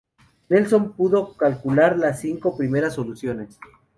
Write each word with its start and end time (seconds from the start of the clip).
Nelson 0.49 0.93
pudo 0.93 1.35
calcular 1.37 1.95
las 1.95 2.21
cinco 2.21 2.57
primeras 2.57 2.95
soluciones. 2.95 3.59